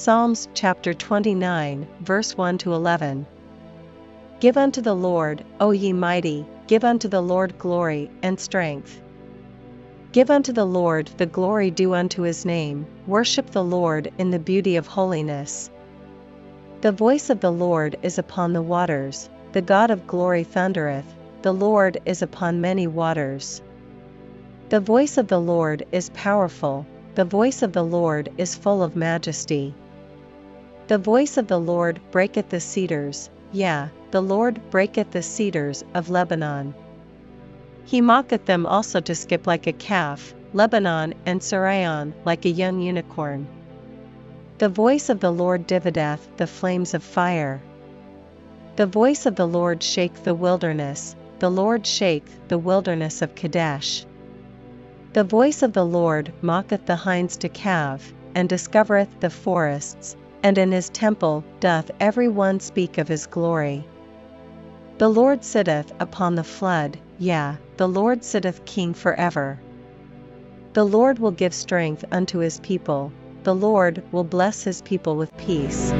[0.00, 3.26] Psalms chapter 29, verse 1 to 11.
[4.38, 9.02] Give unto the Lord, O ye mighty, give unto the Lord glory and strength.
[10.12, 14.38] Give unto the Lord the glory due unto his name, worship the Lord in the
[14.38, 15.68] beauty of holiness.
[16.80, 21.12] The voice of the Lord is upon the waters, the God of glory thundereth,
[21.42, 23.60] the Lord is upon many waters.
[24.68, 28.94] The voice of the Lord is powerful, the voice of the Lord is full of
[28.94, 29.74] majesty.
[30.88, 36.08] The voice of the Lord breaketh the cedars, yea, the Lord breaketh the cedars of
[36.08, 36.72] Lebanon.
[37.84, 42.80] He mocketh them also to skip like a calf, Lebanon and Sirion like a young
[42.80, 43.46] unicorn.
[44.56, 47.60] The voice of the Lord divideth the flames of fire.
[48.76, 54.06] The voice of the Lord shake the wilderness, the Lord shake the wilderness of Kadesh.
[55.12, 60.58] The voice of the Lord mocketh the hinds to calve, and discovereth the forests, and
[60.58, 63.84] in his temple doth every one speak of his glory.
[64.98, 69.60] The Lord sitteth upon the flood, yea, the Lord sitteth king for ever.
[70.72, 73.12] The Lord will give strength unto his people,
[73.44, 75.92] the Lord will bless his people with peace.